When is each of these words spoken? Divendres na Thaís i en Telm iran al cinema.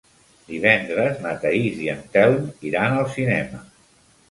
Divendres 0.45 1.19
na 1.25 1.33
Thaís 1.43 1.77
i 1.85 1.91
en 1.95 2.01
Telm 2.17 2.49
iran 2.73 2.99
al 3.03 3.09
cinema. 3.21 3.65